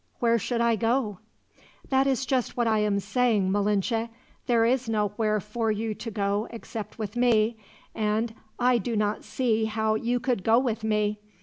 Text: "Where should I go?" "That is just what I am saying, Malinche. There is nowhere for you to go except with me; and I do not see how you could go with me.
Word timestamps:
"Where 0.17 0.39
should 0.39 0.61
I 0.61 0.77
go?" 0.77 1.19
"That 1.89 2.07
is 2.07 2.25
just 2.25 2.57
what 2.57 2.65
I 2.65 2.79
am 2.79 2.99
saying, 2.99 3.51
Malinche. 3.51 4.09
There 4.47 4.65
is 4.65 4.89
nowhere 4.89 5.39
for 5.39 5.71
you 5.71 5.93
to 5.93 6.09
go 6.09 6.47
except 6.49 6.97
with 6.97 7.15
me; 7.15 7.55
and 7.93 8.33
I 8.57 8.79
do 8.79 8.95
not 8.95 9.23
see 9.23 9.65
how 9.65 9.93
you 9.93 10.19
could 10.19 10.43
go 10.43 10.57
with 10.57 10.83
me. 10.83 11.19